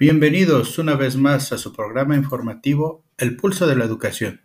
[0.00, 4.40] Bienvenidos una vez más a su programa informativo El Pulso de la Educación.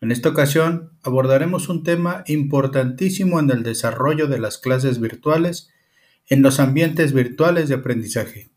[0.00, 5.70] En esta ocasión abordaremos un tema importantísimo en el desarrollo de las clases virtuales
[6.28, 8.52] en los ambientes virtuales de aprendizaje.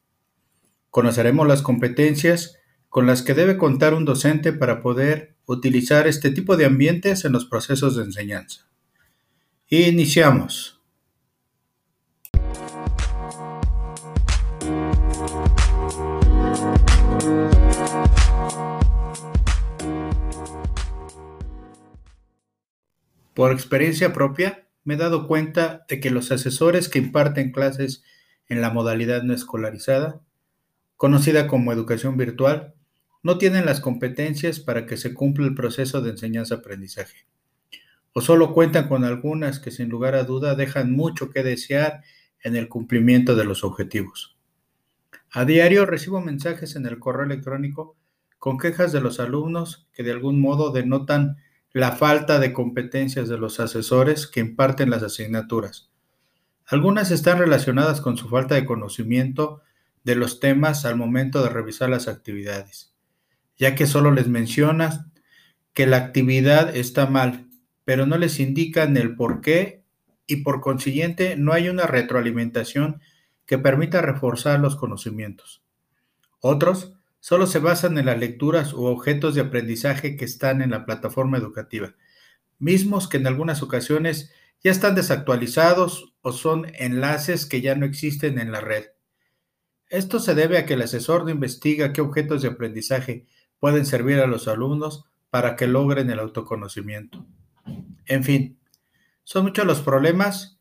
[0.92, 6.58] Conoceremos las competencias con las que debe contar un docente para poder utilizar este tipo
[6.58, 8.70] de ambientes en los procesos de enseñanza.
[9.68, 10.73] Iniciamos.
[23.34, 28.04] Por experiencia propia, me he dado cuenta de que los asesores que imparten clases
[28.48, 30.22] en la modalidad no escolarizada,
[30.98, 32.76] conocida como educación virtual,
[33.24, 37.26] no tienen las competencias para que se cumpla el proceso de enseñanza-aprendizaje.
[38.12, 42.04] O solo cuentan con algunas que sin lugar a duda dejan mucho que desear
[42.44, 44.38] en el cumplimiento de los objetivos.
[45.32, 47.96] A diario recibo mensajes en el correo electrónico
[48.38, 51.38] con quejas de los alumnos que de algún modo denotan
[51.74, 55.90] la falta de competencias de los asesores que imparten las asignaturas.
[56.66, 59.62] Algunas están relacionadas con su falta de conocimiento
[60.04, 62.94] de los temas al momento de revisar las actividades,
[63.58, 65.06] ya que solo les mencionas
[65.74, 67.48] que la actividad está mal,
[67.86, 69.84] pero no les indican el por qué
[70.28, 73.02] y por consiguiente no hay una retroalimentación
[73.46, 75.64] que permita reforzar los conocimientos.
[76.40, 76.94] Otros
[77.24, 81.38] solo se basan en las lecturas u objetos de aprendizaje que están en la plataforma
[81.38, 81.96] educativa,
[82.60, 88.40] mismos que en algunas ocasiones ya están desactualizados o son enlaces que ya no existen
[88.40, 88.88] en la red.
[89.88, 93.26] Esto se debe a que el asesor no investiga qué objetos de aprendizaje
[93.58, 97.26] pueden servir a los alumnos para que logren el autoconocimiento.
[98.06, 98.60] En fin,
[99.24, 100.60] son muchos los problemas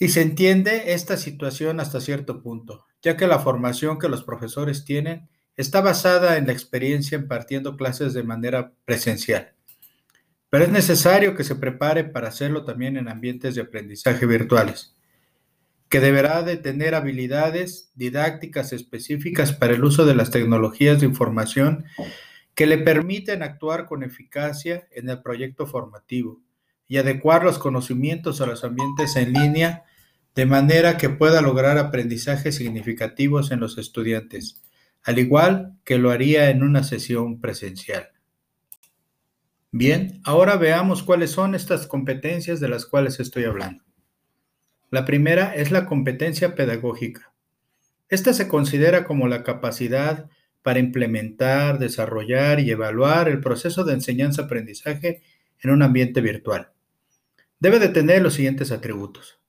[0.00, 4.84] y se entiende esta situación hasta cierto punto, ya que la formación que los profesores
[4.84, 9.52] tienen está basada en la experiencia impartiendo clases de manera presencial.
[10.50, 14.94] Pero es necesario que se prepare para hacerlo también en ambientes de aprendizaje virtuales,
[15.88, 21.84] que deberá de tener habilidades didácticas específicas para el uso de las tecnologías de información
[22.54, 26.40] que le permiten actuar con eficacia en el proyecto formativo
[26.86, 29.84] y adecuar los conocimientos a los ambientes en línea
[30.34, 34.63] de manera que pueda lograr aprendizajes significativos en los estudiantes
[35.04, 38.08] al igual que lo haría en una sesión presencial.
[39.70, 43.84] Bien, ahora veamos cuáles son estas competencias de las cuales estoy hablando.
[44.90, 47.34] La primera es la competencia pedagógica.
[48.08, 50.30] Esta se considera como la capacidad
[50.62, 55.22] para implementar, desarrollar y evaluar el proceso de enseñanza-aprendizaje
[55.60, 56.70] en un ambiente virtual.
[57.58, 59.40] Debe de tener los siguientes atributos.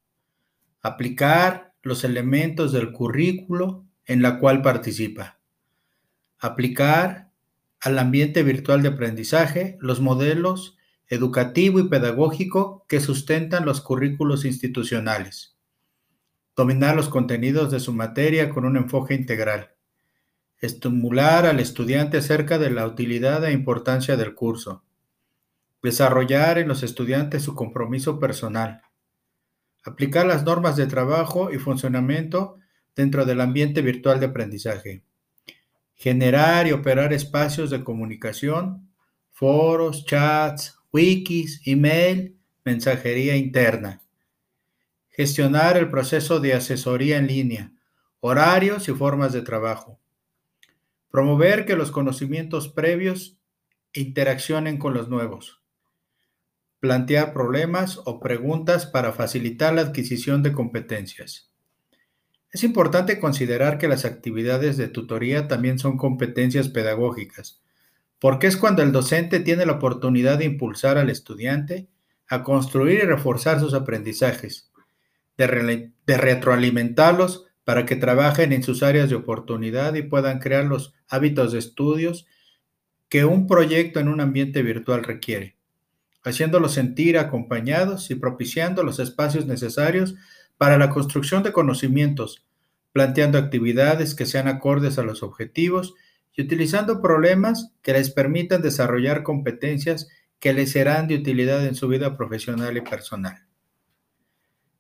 [0.82, 5.40] Aplicar los elementos del currículo en la cual participa
[6.40, 7.32] aplicar
[7.80, 15.56] al ambiente virtual de aprendizaje los modelos educativo y pedagógico que sustentan los currículos institucionales,
[16.56, 19.76] dominar los contenidos de su materia con un enfoque integral,
[20.60, 24.84] estimular al estudiante acerca de la utilidad e importancia del curso,
[25.84, 28.82] desarrollar en los estudiantes su compromiso personal,
[29.84, 32.58] aplicar las normas de trabajo y funcionamiento
[32.96, 35.05] dentro del ambiente virtual de aprendizaje
[35.96, 38.90] generar y operar espacios de comunicación,
[39.32, 44.02] foros, chats, wikis, email, mensajería interna.
[45.10, 47.72] Gestionar el proceso de asesoría en línea,
[48.20, 50.00] horarios y formas de trabajo.
[51.10, 53.38] Promover que los conocimientos previos
[53.94, 55.62] interaccionen con los nuevos.
[56.82, 61.55] Plantear problemas o preguntas para facilitar la adquisición de competencias.
[62.56, 67.62] Es importante considerar que las actividades de tutoría también son competencias pedagógicas,
[68.18, 71.90] porque es cuando el docente tiene la oportunidad de impulsar al estudiante
[72.30, 74.72] a construir y reforzar sus aprendizajes,
[75.36, 81.52] de, retroalimentarlos para que trabajen en sus áreas de oportunidad y puedan crear los hábitos
[81.52, 82.26] de estudios
[83.10, 85.58] que un proyecto en un ambiente virtual requiere,
[86.24, 90.16] haciéndolos sentir acompañados y propiciando los espacios necesarios
[90.58, 92.46] para la construcción de conocimientos,
[92.92, 95.96] planteando actividades que sean acordes a los objetivos
[96.34, 100.08] y utilizando problemas que les permitan desarrollar competencias
[100.40, 103.46] que les serán de utilidad en su vida profesional y personal.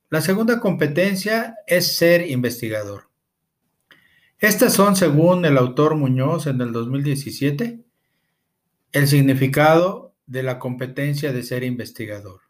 [0.09, 3.09] La segunda competencia es ser investigador.
[4.37, 7.83] Estas son, según el autor Muñoz en el 2017,
[8.91, 12.44] el significado de la competencia de ser investigador.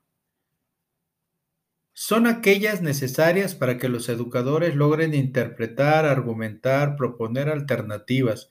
[1.97, 8.49] Son aquellas necesarias para que los educadores logren interpretar, argumentar, proponer alternativas,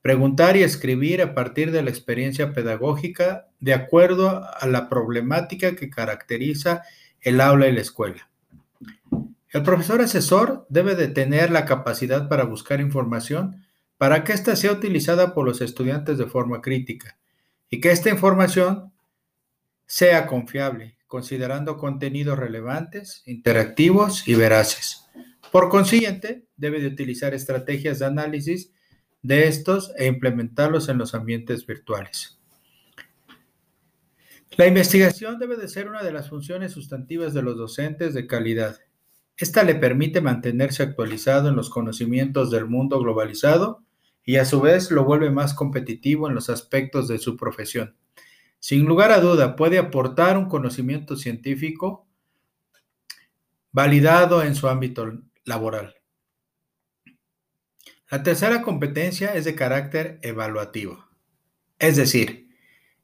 [0.00, 5.90] preguntar y escribir a partir de la experiencia pedagógica de acuerdo a la problemática que
[5.90, 6.84] caracteriza
[7.20, 8.30] el aula y la escuela.
[9.50, 13.62] El profesor asesor debe de tener la capacidad para buscar información
[13.98, 17.18] para que ésta sea utilizada por los estudiantes de forma crítica
[17.68, 18.90] y que esta información
[19.84, 25.06] sea confiable, considerando contenidos relevantes, interactivos y veraces.
[25.52, 28.72] Por consiguiente, debe de utilizar estrategias de análisis
[29.22, 32.38] de estos e implementarlos en los ambientes virtuales.
[34.56, 38.78] La investigación debe de ser una de las funciones sustantivas de los docentes de calidad.
[39.36, 43.84] Esta le permite mantenerse actualizado en los conocimientos del mundo globalizado
[44.24, 47.96] y a su vez lo vuelve más competitivo en los aspectos de su profesión.
[48.66, 52.08] Sin lugar a duda, puede aportar un conocimiento científico
[53.70, 55.94] validado en su ámbito laboral.
[58.10, 61.06] La tercera competencia es de carácter evaluativo.
[61.78, 62.48] Es decir,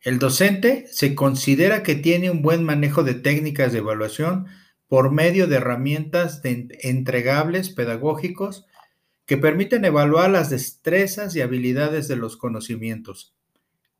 [0.00, 4.48] el docente se considera que tiene un buen manejo de técnicas de evaluación
[4.88, 8.66] por medio de herramientas entregables pedagógicos
[9.26, 13.36] que permiten evaluar las destrezas y habilidades de los conocimientos,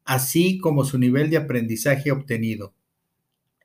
[0.05, 2.75] así como su nivel de aprendizaje obtenido.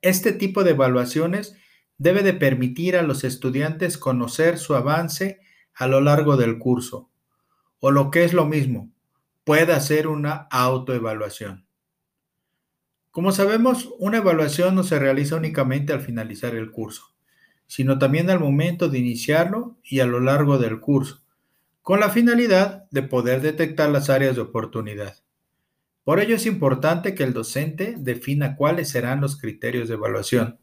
[0.01, 1.55] Este tipo de evaluaciones
[1.97, 5.39] debe de permitir a los estudiantes conocer su avance
[5.73, 7.09] a lo largo del curso,
[7.79, 8.91] o lo que es lo mismo,
[9.43, 11.65] puede hacer una autoevaluación.
[13.11, 17.15] Como sabemos, una evaluación no se realiza únicamente al finalizar el curso,
[17.65, 21.23] sino también al momento de iniciarlo y a lo largo del curso,
[21.81, 25.17] con la finalidad de poder detectar las áreas de oportunidad.
[26.07, 30.57] Por ello es importante que el docente defina cuáles serán los criterios de evaluación.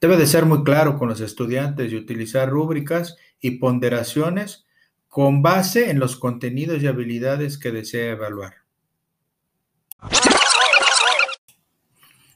[0.00, 4.64] Debe de ser muy claro con los estudiantes y utilizar rúbricas y ponderaciones
[5.08, 8.58] con base en los contenidos y habilidades que desea evaluar.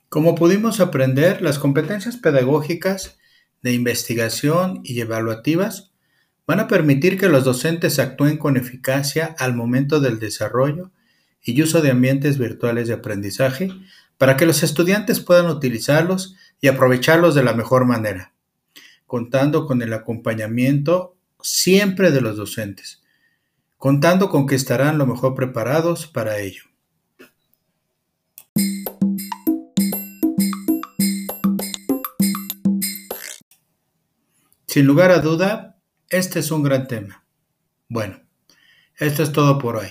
[0.09, 3.17] Como pudimos aprender, las competencias pedagógicas
[3.63, 5.93] de investigación y evaluativas
[6.49, 10.91] van a permitir que los docentes actúen con eficacia al momento del desarrollo
[11.43, 13.71] y uso de ambientes virtuales de aprendizaje
[14.19, 18.35] para que los estudiantes puedan utilizarlos y aprovecharlos de la mejor manera,
[19.07, 23.03] contando con el acompañamiento siempre de los docentes,
[23.77, 26.65] contando con que estarán lo mejor preparados para ello.
[34.67, 35.81] Sin lugar a duda,
[36.11, 37.25] este es un gran tema.
[37.89, 38.21] Bueno,
[38.97, 39.89] esto es todo por hoy.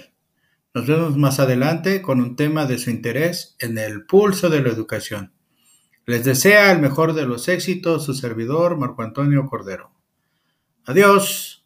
[0.77, 4.69] Nos vemos más adelante con un tema de su interés en el pulso de la
[4.69, 5.33] educación.
[6.05, 9.89] Les desea el mejor de los éxitos su servidor Marco Antonio Cordero.
[10.85, 11.65] Adiós.